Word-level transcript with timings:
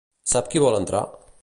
Sap 0.31 0.49
qui 0.53 0.63
vol 0.65 0.79
entrar? 0.79 1.05